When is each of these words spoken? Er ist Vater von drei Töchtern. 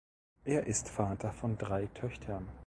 Er 0.45 0.65
ist 0.65 0.89
Vater 0.89 1.31
von 1.31 1.59
drei 1.59 1.85
Töchtern. 1.85 2.47